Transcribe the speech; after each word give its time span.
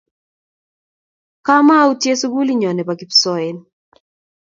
komautye 1.45 2.11
sugulinyo 2.19 2.69
nebo 2.73 2.91
kipsoen 2.99 3.57